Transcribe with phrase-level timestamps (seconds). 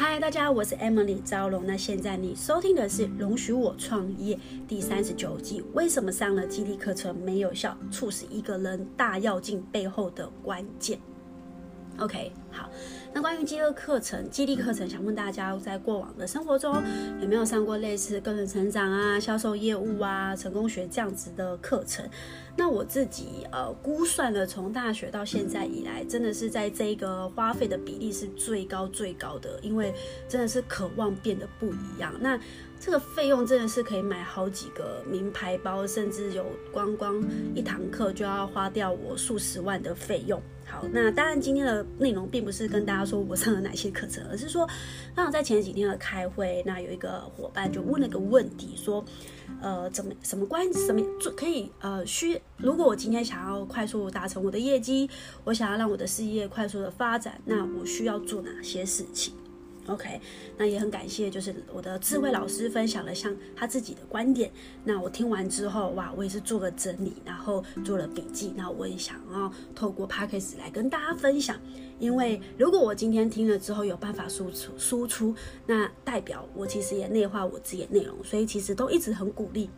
[0.00, 1.66] 嗨，大家，我是 Emily 赵龙。
[1.66, 4.36] 那现在你收听的是《容许我创业》
[4.68, 5.60] 第三十九集。
[5.72, 7.76] 为什么上了激励课程没有效？
[7.90, 11.00] 促使一个人大跃进背后的关键。
[11.98, 12.70] OK，好。
[13.14, 16.82] 那关于饥饿课程，激励课程，想问大家在过往的生活中
[17.20, 22.08] 有没有上过类似个人成长啊、销售业务啊、成功学这样子的课程？
[22.56, 29.92] 那我自己呃估算了，从大学到现在以来，真的是在这个花费的比例是最高最高的，因为
[30.28, 32.12] 真的是渴望变得不一样。
[32.20, 32.38] 那
[32.80, 37.22] 这个费用真的是可以买好几个名牌包，甚至有光光
[37.54, 40.40] 一堂课就要花掉我数十万的费用。
[40.70, 44.68] 好，那当然今天的内容并不是跟大家说我上了哪些课程，而是说，
[45.14, 49.02] 那我在前几天的开会，那有一个伙伴就问了个问题，说，
[49.62, 55.08] 呃，怎么什么关什么做可以呃需，如果我今天想要快速达成我的业绩，
[55.44, 59.32] 我想要让我的事业快速的发展，那我需要做哪些事情
[59.88, 60.20] ？OK，
[60.56, 64.50] 那也很感谢，就是我的智慧老师分享了像他自己的观点。
[64.84, 68.52] 那我听完之后，哇，我也是做了整理，然后做了笔记。
[68.56, 71.58] 那我也想要透过 Podcast 来跟大家分享，
[71.98, 75.34] 因为如果我今天听了之后有办法输出输出，
[75.66, 79.68] 那代表我其实也内化我自己的内容，所以其实都一直很鼓励。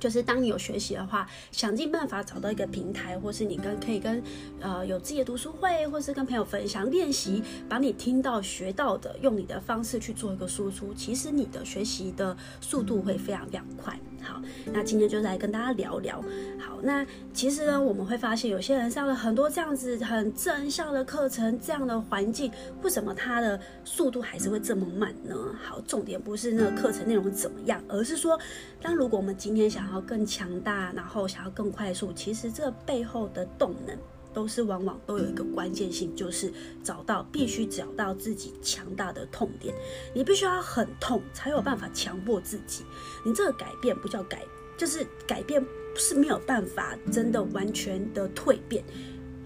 [0.00, 4.20] 就是当你有学习的话，想尽办法找到一个平台，或是你跟可以跟
[4.58, 13.96] 呃有自己的读书会，或是跟朋友分享练习，把你听到学到的，用你的方式去做一个输出，其实你的学习的速度会非常非常快。
[14.22, 14.40] 好，
[14.72, 16.22] 那今天就来跟大家聊聊。
[16.58, 22.50] 好，那其实呢，我们会发现有些人上了很多这样子很正向的课程，这样的环境，
[22.82, 25.34] 为什么他的速度还是会这么慢呢？
[25.62, 28.38] 好，重点不是那个课程内容怎么样，而是说，
[28.82, 33.96] 当如果我们今天想要更强大，然后想要更快速，其实这背后的动能。
[34.32, 39.74] 都是往往都有一个关键性，就是找到必须找到自己强大的痛点，
[40.14, 42.84] 你必须要很痛才有办法强迫自己。
[43.24, 44.44] 你这个改变不叫改，
[44.76, 45.64] 就是改变
[45.94, 48.84] 是没有办法真的完全的蜕变。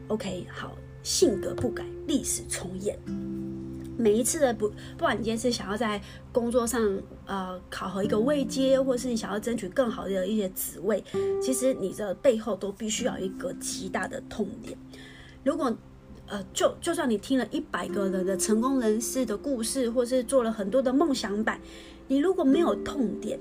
[0.08, 2.98] OK，好，性格不改，历史重演。
[3.96, 6.00] 每一次的不，不管你今天是想要在
[6.32, 6.80] 工作上
[7.26, 11.02] 呃考核一个位阶，或是你想要争取更好的一些职位，
[11.42, 14.76] 其实你的背后都必须要一个极大的痛点。
[15.42, 15.76] 如果
[16.26, 21.60] 呃就就算你听了一百个人的成功人士的故事，或是做了很多的梦想版，
[22.08, 23.38] 你如果没有痛点，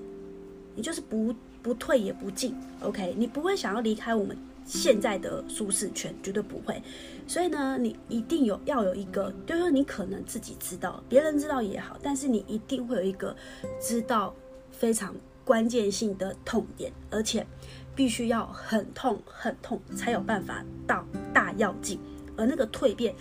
[0.75, 2.55] 你就是不不退也不进。
[2.81, 4.37] OK，你不会想要离开我们。
[4.65, 6.81] 现在的舒适圈绝对不会，
[7.27, 13.35] 所以呢，你一定有要有一个，就是说你可能自己知道，别人知道也好，但是你一定会有一个
[13.79, 14.33] 知道
[14.71, 15.13] 非常
[15.43, 17.45] 关键性的痛点，而且
[17.93, 21.99] 必须要很痛很痛才有办法到大跃进，
[22.37, 23.13] 而那个蜕变，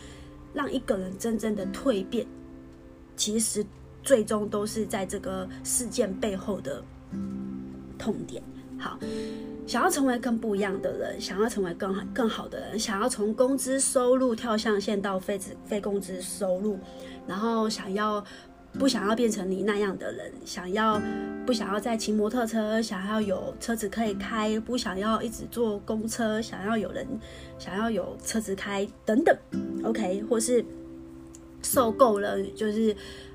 [0.54, 2.26] 让一个人真正的蜕变，
[3.16, 3.66] 其实
[4.02, 6.82] 最终都是在这个事件背后的
[7.98, 8.42] 痛点。
[8.82, 8.98] 好。
[9.64, 16.78] 想要成为更不一样的人，想要成为更好更好的人，想要从工资收入跳象限到非资非工资收入，
[17.28, 18.22] 然后想要
[18.72, 21.00] 不想要变成你那样的人，想要
[21.46, 27.06] 不想要再骑摩托车，想要有车子可以开，不想要一直坐公车，想要有人
[27.56, 29.34] 想要有车子开等等
[29.84, 30.62] ，OK，或是
[31.62, 32.94] 受够了就是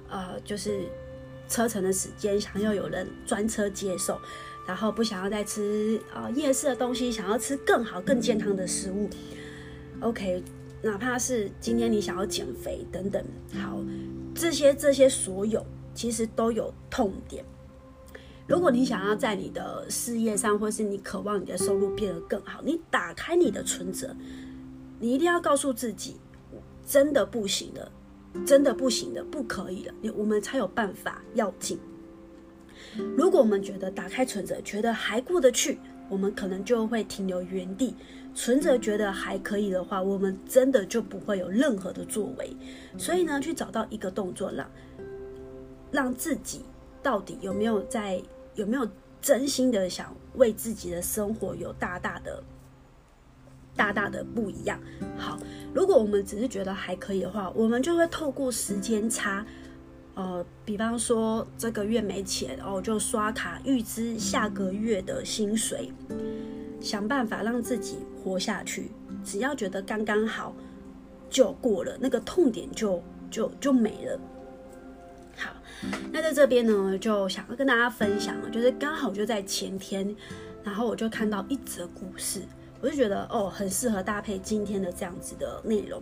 [0.10, 0.82] 呃就是
[1.48, 4.20] 车程的时间，想要有人专车接送。
[4.68, 9.10] 然后不想要再吃啊、夜市的东西，想要吃更好、更健康的食物。
[10.02, 10.44] OK，
[10.82, 13.24] 哪怕是今天你想要减肥等等，
[13.54, 13.80] 好，
[14.36, 17.44] 这些这些所有其实都有痛点。
[18.46, 24.16] 如果你想要在你的事业上，或是你渴望你的收入变得更好，你打开你的存折，
[25.00, 26.18] 你一定要告诉自己，
[26.86, 27.92] 真的不行的，
[28.46, 31.80] 真的不行的，不可以了，你我们才有办法要进。
[33.18, 37.96] 如果我们觉得打开存折，觉得还过得去，我们可能就会停留原地。
[38.34, 42.56] 存折觉得还可以的话，我们真的就不会有任何的作为。
[42.98, 44.70] 所以呢，去找到一个动作，让
[45.92, 46.62] 让自己
[47.02, 48.22] 到底有没有在，
[48.54, 48.88] 有没有
[49.22, 52.44] 真心的想为自己的生活有大大的、
[53.76, 54.80] 大大的不一样。
[55.18, 55.40] 好，
[55.74, 59.44] 如果我们只是觉得还可以的话，我们就会透过时间差。
[60.18, 65.94] 呃，比方说这个月没钱哦，就刷卡预支下个月的薪水，
[66.82, 68.90] 想办法让自己活下去。
[69.24, 70.56] 只要觉得刚刚好
[71.30, 73.00] 就过了，那个痛点就
[73.30, 74.20] 就就没了。
[75.36, 75.52] 好，
[76.12, 80.16] 那在这边呢，就想要跟大家分享了，就是刚好就在前天，
[80.64, 82.42] 然后我就看到一则故事，
[82.82, 86.02] 我就觉得哦，很适合搭配今天的这样子的内容，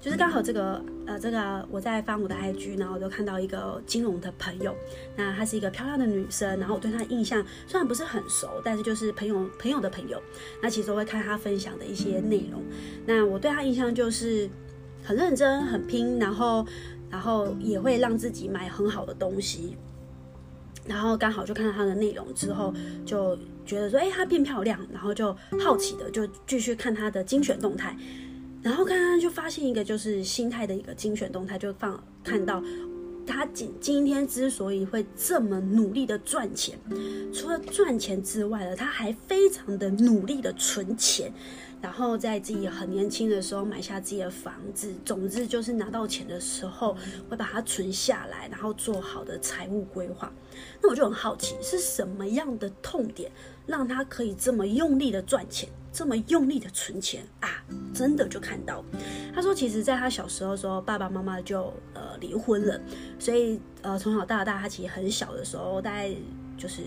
[0.00, 4.74] 就是刚好这个呃，这个我在翻我的 IG，然后我就看到一个金融的朋友，
[5.16, 10.20] 那她是一个漂亮的女生，然后我对她的印象虽然不是很熟，但是就是朋友朋友的朋友，
[10.62, 12.62] 那其实我会看她分享的一些内容，
[13.06, 14.48] 那我对她印象就是
[15.04, 16.66] 很认真、很拼，然后
[17.08, 19.76] 然后也会让自己买很好的东西。
[20.84, 22.72] 然后刚好就看到她的内容之后，
[23.04, 23.36] 就
[23.66, 27.94] 觉得说，哎，她变漂亮，然后就好奇的就继续看她的精选动态，
[28.62, 32.62] 然后看看就发现一个就是心态的一个精选动态，就放看到
[33.26, 36.78] 她今今天之所以会这么努力的赚钱，
[37.34, 41.32] 除了赚钱之外呢，他还非常的努力的存钱。
[41.82, 46.96] 然后在自己很年轻的时候买下自己的房子，总之就是拿到钱的时候
[47.28, 50.32] 会把它存下来，然后做好的财务规划。
[50.82, 53.30] 那我就很好奇，是什么样的痛点
[53.66, 57.48] 让他可以这么用力的赚钱，这么用力的存钱啊？
[57.92, 58.84] 真的就看到
[59.34, 62.80] 他说，其实在他小时候的时候，爸爸妈妈就呃离婚了，
[63.18, 66.10] 所以呃从小到大，他其实很小的时候，大概
[66.56, 66.82] 就是。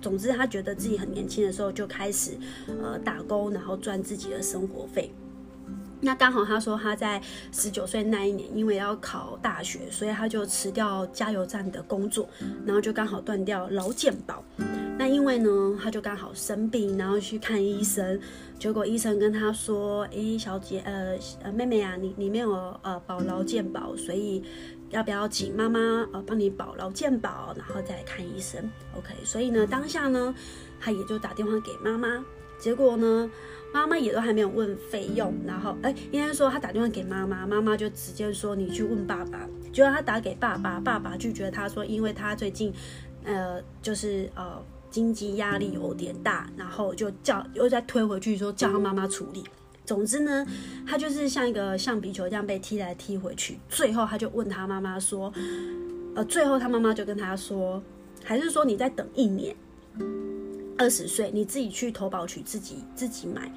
[0.00, 2.32] 总之，他觉得自己很年轻的时候就开始，
[2.66, 5.12] 呃，打工，然后赚自己的生活费。
[6.00, 12.28] 那刚好他说他在十九岁那一年，因为要考大学，所以他就辞掉加油站的工作，
[12.66, 14.42] 然后就刚好断掉劳健保。
[14.98, 18.20] 那因为呢，他就刚好生病，然后去看医生，
[18.58, 22.52] 结果医生跟他说：“诶，小姐，呃，呃，妹妹啊，你你没有
[22.82, 24.42] 呃保劳健保，所以。”
[24.92, 28.60] 要不要请妈妈呃帮你保劳健保，然后再看医生
[28.94, 30.34] ？OK，所以呢，当下呢，
[30.78, 32.22] 他也就打电话给妈妈，
[32.58, 33.30] 结果呢，
[33.72, 42.70] 妈妈也都还没有问费用，然后哎，应该说他打电话给妈妈，妈妈就直接说你去问爸爸，结果他打给爸爸，爸爸拒绝他说，因为他最近
[43.24, 44.62] 呃就是呃
[44.92, 49.42] 经济压力有点大，然后就叫又再推回去说叫他妈妈处理。
[49.84, 50.46] 总之呢，
[50.86, 53.58] 他就是像一个橡皮球这样被踢来踢回去。
[53.68, 55.32] 最后他就问他妈妈说
[56.14, 57.82] ：“呃，最后他妈妈就跟他说，
[58.22, 59.56] 还是说你再等一年，
[60.78, 63.52] 二十岁你自己去投保局自己自己买。”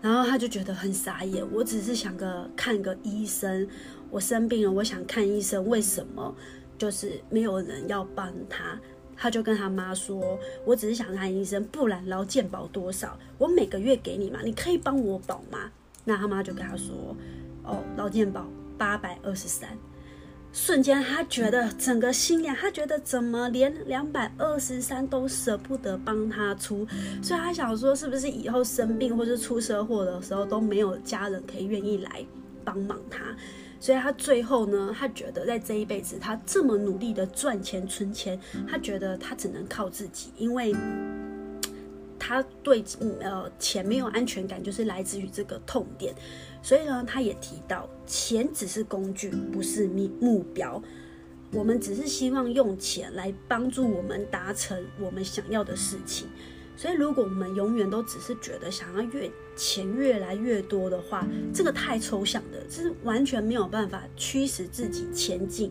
[0.00, 1.46] 然后他就觉得很傻眼。
[1.52, 3.68] 我只是想个看个医生，
[4.10, 6.34] 我生病了，我想看医生，为什么
[6.78, 8.80] 就是没有人要帮他？
[9.16, 15.70] 他就跟他妈说：“我只是想看医生，不然劳健保多少，我每个月给你嘛，你可以帮我保吗？”
[16.04, 17.16] 那他妈就跟他说
[17.62, 19.68] ：“哦，劳健保八百二十三。”
[20.52, 26.86] 瞬间他觉得整个心凉，他觉得怎么连两百二十三都舍不得帮他出，
[27.22, 32.22] 所以他想说，是不是以后生病或是出车祸的时候都没有家人可以愿意来
[32.62, 33.34] 帮忙他？
[33.82, 38.38] 所以他最后呢，他觉得在这一辈子，他这么努力的赚钱存钱，
[38.68, 40.72] 他觉得他只能靠自己，因为
[42.16, 42.84] 他对
[43.20, 46.14] 呃钱没有安全感，就是来自于这个痛点。
[46.62, 50.80] 所以呢，他也提到，钱只是工具，不是目目标。
[51.52, 56.28] 我们只是希望用钱来帮助我们达成我们想要的事情。
[56.82, 61.24] 所以，如果我们永远都只是觉得想要越钱越来越多的话，
[61.54, 65.70] 这个太抽象的，这是完全没有办法驱使自己前进。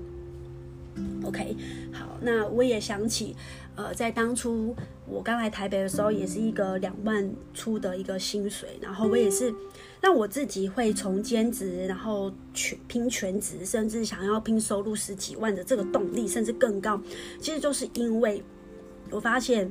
[1.26, 1.54] OK，
[1.92, 3.36] 好，那我也想起，
[3.76, 4.74] 呃，在当初
[5.06, 9.54] 我刚来台北的时候，也是一个两万出的一个薪水，然后我也是
[10.00, 17.02] 让我自己会从兼职，然后全拼全职，甚至想要拼收入十几万的这个动力，甚至更高，
[17.42, 18.42] 其实就是因为
[19.10, 19.70] 我发现。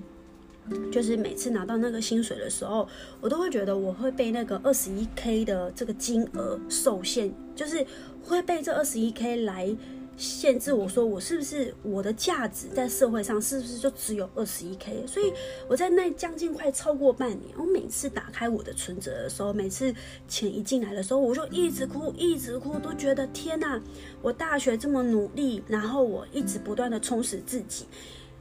[0.92, 2.88] 就是每次拿到那个薪水的时候，
[3.20, 7.84] 我都会觉得我会被那个二十一 k 的这个金额受限，就是
[8.22, 9.74] 会被这二十一 k 来
[10.16, 10.72] 限制。
[10.72, 15.04] 我说我是不是我的价值在社会上是不是就只有二十一 k？
[15.06, 15.32] 所以
[15.66, 19.92] 我在那将近快超过半年，我每次打开我的存折的时候，每次
[20.28, 23.80] 钱一进来的时候，我就一直哭，一直哭，都觉得天哪！
[24.22, 27.86] 我大学这么努力，然后我一直不断的充实自己。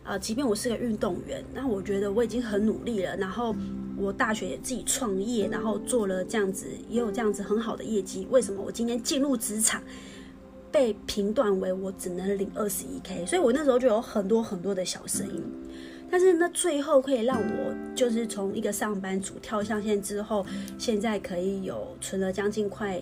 [0.09, 3.15] 呃，即便我是个运动员，那我觉得我已经很努力了。
[3.17, 3.55] 然后
[3.95, 8.27] 我大学也自己创业，然后做了这样子，也有这样子很好的业绩。
[8.31, 9.83] 为什么我今天进入职场
[10.71, 13.23] 被评断为我只能领二十一 k？
[13.23, 15.43] 所以我那时候就有很多很多的小声音。
[16.09, 20.43] 但是那最后可以让我就是从一个上班族跳上线之后，
[20.79, 22.99] 现在可以有存了将近快。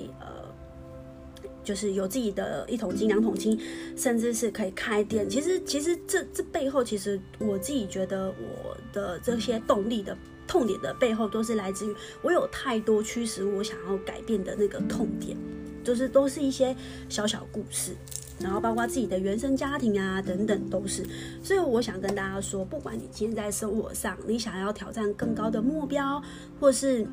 [1.67, 3.59] 就是有自己的一桶金、两桶金，
[3.97, 5.29] 甚至是可以开店。
[5.29, 15.36] 其实，其实这这背后，其实我自己觉得，我的这些动力的痛点的背后，都是来自于我有太多驱使我想要改变的那个痛点，
[15.83, 16.74] 就是都是一些
[17.09, 17.91] 小小故事，
[18.39, 21.05] 然后包括自己的原生家庭啊等等都是。
[21.43, 26.24] 所以我想跟大家说，不管你今天在生活上，你想要挑战更高的目标，
[26.62, 27.05] 或是。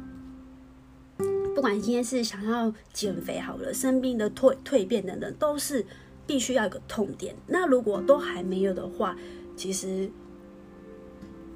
[1.55, 5.87] 不管今天是想要减肥好了，生病的蜕蜕变等等，都是
[6.27, 7.35] 必须要有个痛点。
[7.47, 9.17] 那如果都还没有的话，
[9.57, 10.11] 其实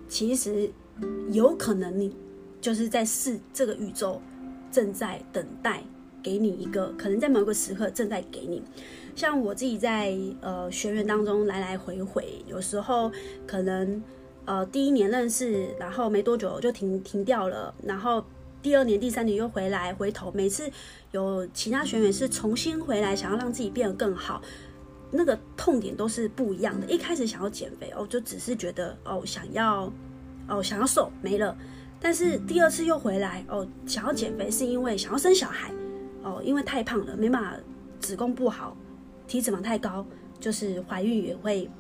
[0.09, 0.71] 其实
[1.33, 2.17] 有可能你
[2.61, 4.23] 就是在试这个宇宙
[4.71, 5.83] 正在等待
[6.23, 8.63] 给你一个，可能在某个时刻正在给你。
[9.17, 13.11] 像我自己在呃学员当中来来回回，有时候
[13.49, 14.01] 可能
[14.45, 18.25] 呃第一年认识，然后没多久就停停掉了，然后。
[18.63, 20.71] 第二年、第三年又回来，回头每次
[21.13, 24.43] 有其他学员是重新回来，想要让自己变得更好，
[25.11, 26.87] 那个痛点都是不一样的。
[26.87, 29.93] 一开始想要减肥哦，就只是觉得哦想要
[30.49, 31.57] 哦想要瘦没了，
[32.01, 35.73] 但是第二次又回来哦，想要减肥是因为想要生小孩
[36.23, 37.57] 哦，因为太胖了没办法，
[38.01, 38.77] 子宫不好，
[39.27, 40.05] 体脂肪太高，
[40.41, 41.71] 就是怀孕也会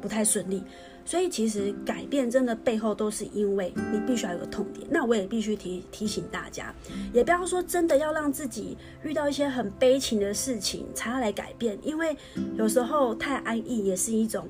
[0.00, 0.62] 不太顺利。
[1.04, 4.86] 所以其实改变真的背后都是因为你必须要有个痛点。
[4.90, 6.74] 那我也必须提提醒大家，
[7.12, 12.16] 也不要说真的要让自己遇到一些很悲情的事情才要来改变，因为
[12.56, 14.48] 有时候太安逸也是一种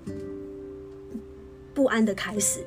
[1.73, 2.61] 不安的开始。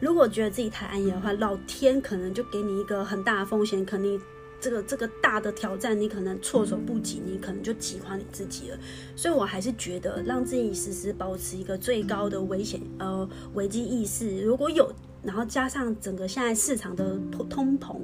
[0.00, 4.20] 如果觉得自己太安逸的话，老天可能就给你一个很大的风险，可能。
[4.60, 8.78] 这个这个大的挑战，你可能措手不及，你可能就击垮你自己了。
[9.16, 14.92] 所以我还是觉得，让自己时时保持一个最高的危险呃危机意识，如果有。
[15.22, 18.00] 然后加上整个现在市场的通通膨，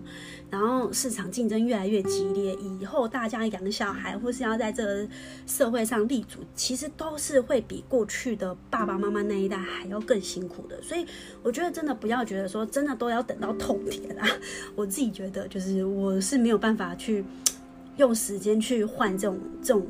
[0.50, 5.08] 然后市场竞争越来越激烈，以后大家养小孩或是要在这个
[5.46, 10.80] 社会上立足，其实都是会比过去的爸爸妈妈那一代还要更辛苦的。
[10.82, 11.06] 所以
[11.42, 14.28] 我觉得真的不要觉得说真的都要等到痛点啦。
[14.76, 17.24] 我自己觉得就是我是没有办法去
[17.96, 19.86] 用时间去换这种这种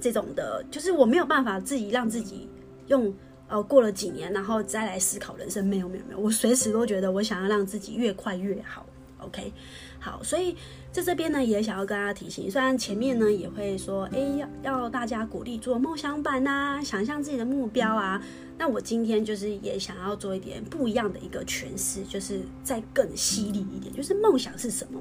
[0.00, 2.48] 这种的，就是我没有办法自己让自己
[2.86, 3.12] 用。
[3.52, 8.86] 哦，过了几年，然后再来思考人生，没有没有没有，我随时都觉得我想要让自己越快越好。
[9.18, 9.52] OK，
[10.00, 10.56] 好，所以
[10.90, 18.20] 在这边呢，也想要跟大家提醒，虽然前面呢也会说，哎，要要大家鼓励做梦想版呐，想象自己的目标啊。
[18.58, 25.00] 那我今天就是也想要做一点不一样的一个诠释，就是再更犀利一点，就是梦想是什么？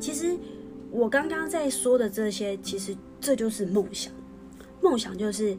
[0.00, 0.34] 其实
[0.90, 4.12] 我刚刚在说的这些，其实这就是梦想，
[4.80, 5.58] 梦想就是。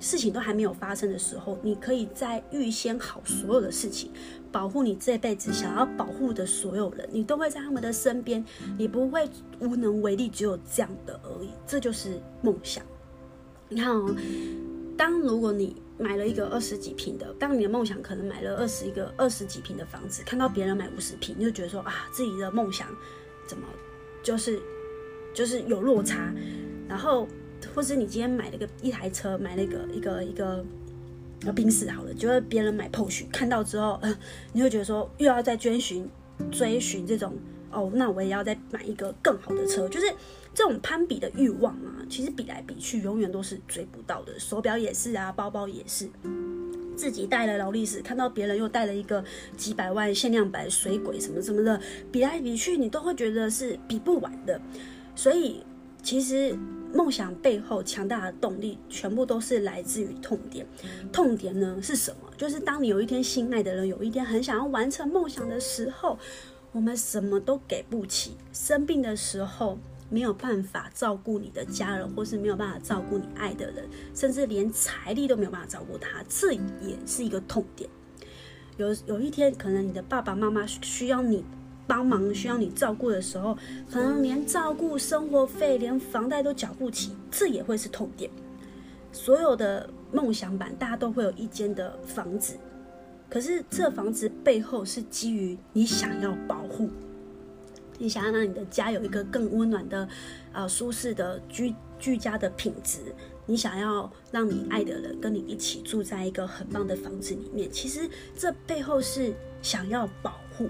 [0.00, 4.10] 事情都还没有发生的时候，你可以在预先好所有的事情，
[4.52, 8.44] 保护你这辈子想要保护的所有人，你都会在他们的身边，
[8.76, 9.28] 你不会
[9.58, 11.50] 无能为力，只有这样的而已。
[11.66, 12.84] 这就是梦想。
[13.68, 14.14] 你看哦，
[14.96, 22.86] 当如果你买了一个二十几平的，当你的梦想可能买了二十一个二十几平的房子，看到别人买五十平，你就觉得说啊，自己的梦想
[23.46, 23.66] 怎么
[24.22, 24.60] 就是
[25.34, 26.32] 就是有落差，
[26.88, 27.26] 然后。
[27.78, 30.64] 或是你今天买了个一台车，买了一个一个一个
[31.46, 34.18] 呃宾士好了，觉得别人买 POSH 看到之后，呃，
[34.52, 36.04] 你会觉得说又要再追寻
[36.50, 37.36] 追寻这种
[37.70, 40.12] 哦，那我也要再买一个更好的车，就是
[40.52, 44.36] 这种攀比的欲望啊，其实比来比去永远都是追不到的。
[44.40, 46.08] 手表也是啊，包包也是，
[46.96, 49.24] 自己带了劳力士，看到别人又带了一个
[49.56, 51.80] 几百万限量版水鬼什么什么的，
[52.10, 54.60] 比来比去你都会觉得是比不完的。
[55.14, 55.62] 所以
[56.08, 56.58] 其实。
[56.90, 60.66] 梦想背后强大的动力，全部都是来自于痛点。
[61.12, 62.32] 痛点呢是什么？
[62.34, 66.18] 就是当你有一天心爱的人有一天很想要完成梦想的时候，
[66.72, 68.38] 我们什么都给不起。
[68.54, 77.90] 生病的时候没有办法照顾你的家人，或是没有办法照顾你爱的人，甚至连财力都没有办法照顾他，这也是一个痛点。
[78.78, 81.44] 有有一天，可能你的爸爸妈妈需要你。
[81.88, 83.56] 帮忙需要你照顾的时候，
[83.90, 88.30] 可能连照顾生活费、连房贷都缴不起，这也会是痛点。
[89.10, 92.54] 所有的梦想版，大家都会有一间的房子，
[93.30, 96.90] 可是这房子背后是基于你想要保护，
[97.98, 100.06] 你想要让你的家有一个更温暖的、
[100.52, 103.00] 呃舒适的居居家的品质，
[103.46, 110.68] 你想要让你爱的人跟你一起住在一个很棒的房子里面，其实这背后是想要保护。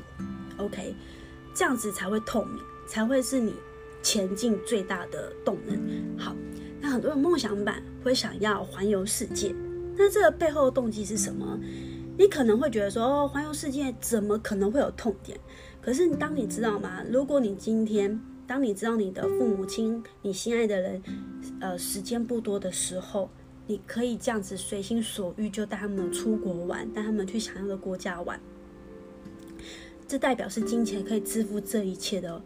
[0.59, 0.95] OK，
[1.55, 3.55] 这样子才会透明，才会是你
[4.03, 5.79] 前进最大的动能。
[6.19, 6.35] 好，
[6.81, 9.55] 那很多人梦想版会想要环游世界，
[9.97, 11.59] 那这个背后的动机是什么？
[12.19, 15.39] 你可能会觉得说，哦，环游世界怎么可能会有痛点？
[15.81, 17.03] 可是当你知道吗？
[17.11, 21.03] 如果你今天，当你知道你的父母亲、你心爱的人，
[21.61, 23.31] 呃，时间不多的时候，
[23.69, 28.41] 你可以这样子随心所欲，就带他们出国玩，带他们去想要的国家玩。
[30.09, 32.41] 这代表是金钱可以支付这一切的，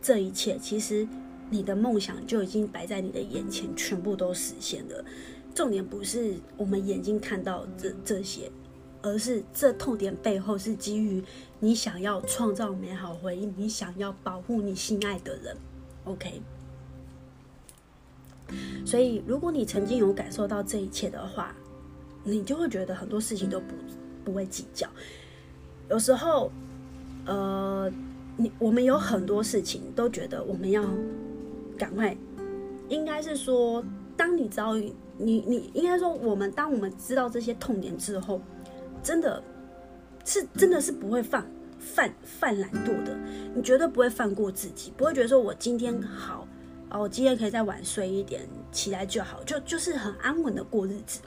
[0.00, 1.06] 这一切其实
[1.50, 5.04] 你的梦想就已经摆在你的眼前，全部都实现了。
[5.52, 8.48] 重点不是我们眼睛看到这这些，
[9.02, 11.20] 而是这痛点背后是基于
[11.58, 15.56] 你想要创造美好回忆，你想要保护你心爱的人。
[16.04, 16.40] OK，
[18.86, 21.52] 所以如果你曾经有感受到这一切的话，
[22.22, 23.74] 你就会觉得很多事情都不
[24.24, 24.88] 不会计较。
[25.90, 26.52] 有时候，
[27.28, 27.92] 呃，
[28.38, 30.82] 你我们有很多事情都觉得我们要
[31.76, 32.16] 赶快，
[32.88, 33.84] 应该是说，
[34.16, 38.40] 当你遭遇你你应该说，我们当我们知道这些痛点之后，
[39.02, 39.42] 真的
[40.24, 41.46] 是真的是不会犯
[41.78, 43.14] 犯犯懒惰的，
[43.54, 46.48] 你绝对不会放过自己，不会觉得说我今天好
[46.90, 51.20] 哦，我今天可以再晚睡一点，起来就好，就就是很安稳的过日子。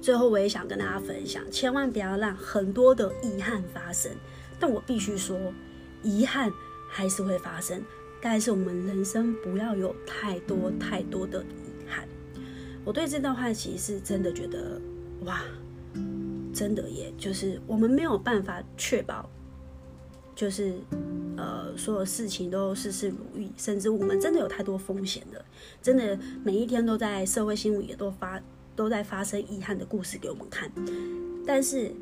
[0.00, 4.12] 最后，我也想跟大家分享，千万不要让很多的遗憾发生。
[4.58, 5.38] 但我必须说，
[6.02, 6.52] 遗憾
[6.88, 7.82] 还是会发生，
[8.20, 12.06] 但是我们人生不要有太多太多的遗憾。
[12.84, 14.80] 我对这段话其实是真的觉得，
[15.24, 15.42] 哇，
[16.52, 19.28] 真的耶，就是我们没有办法确保，
[20.34, 20.74] 就是
[21.36, 25.44] 呃，所有事情都事事如意，甚至我们真的有太多风险的，
[25.82, 28.40] 真的每一天都在社会新闻也都发。
[28.76, 30.68] 都在发生遗憾的故事给我们看，
[31.46, 31.94] 但是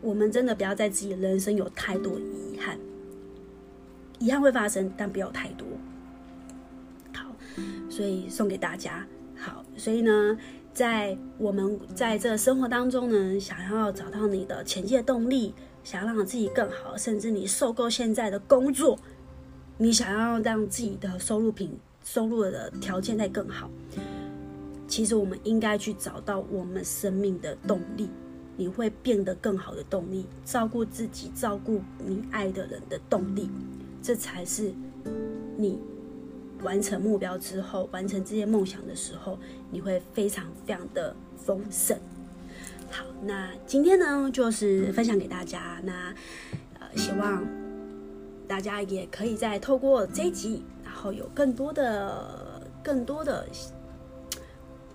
[0.00, 2.78] 我们真的不要在自己的人生有太多遗憾。
[4.18, 5.66] 遗憾会发生，但不要太多。
[7.12, 7.34] 好，
[7.88, 9.06] 所以送给大家。
[9.36, 10.36] 好，所以呢，
[10.72, 18.98] 在我们在这生活当中呢，想要找到你的前进的动力，想要让自己更好，甚至你受够现在的工作，
[19.76, 23.70] 你想要让自己的收入品收入的条件再更好。
[24.88, 28.08] 其实我们应该去找到我们生命的动力，
[28.58, 33.48] 你会变得更好的动力，照顾自己、照顾你爱的人的动力，
[34.02, 34.70] 这才是
[35.56, 35.78] 你
[36.62, 39.38] 完成目标之后、完成这些梦想的时候，
[39.70, 41.96] 你会非常非常的丰盛。
[42.90, 46.12] 好，那今天呢，就是分享给大家，那
[46.78, 47.46] 呃，希望
[48.46, 53.46] 大家也可以再透过这一集，然后有更多的、更多的。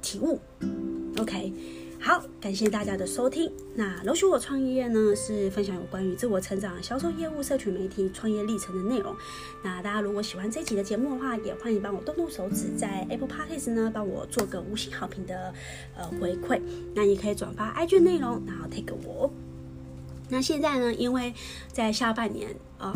[0.06, 0.38] 体悟
[1.18, 1.54] ，OK，
[2.06, 3.50] 好，感谢大家的收听。
[3.76, 9.16] 那容许我创业呢，是分享有关于自我成长、销售业务、社群媒体、创业历程的内容。
[9.64, 15.54] 那大家如果喜欢这期的节目的话，也欢迎帮我动动手指，在 Apple Podcast 呢帮我做个五星好评的
[15.96, 16.60] 呃回馈。
[16.94, 19.32] 那也可以转发 IG 内容，然后 take 我。
[20.28, 21.34] 那现在呢，因为
[21.72, 22.94] 在下半年，呃。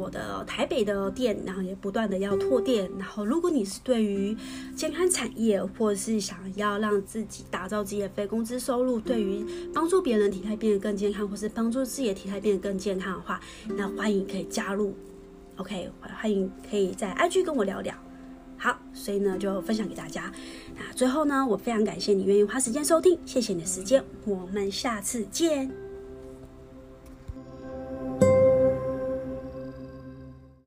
[0.00, 2.90] 我的台北的店，然后也不断的要拓店。
[2.98, 4.34] 然后，如果你是对于
[4.74, 13.38] 健康产业，或者是想要让自己打造自己的非工资收入，对于帮助别人体态变得更健康，或是帮助自己的体态变得更健康的话，
[13.76, 14.94] 那欢迎可以加入。
[15.56, 17.94] OK，欢迎可以在 IG 跟我聊聊。
[18.56, 20.32] 好，所以呢就分享给大家。
[20.74, 25.89] 那最后呢，我非常感谢你愿意花时间收听，谢谢你的时间，我们下次见。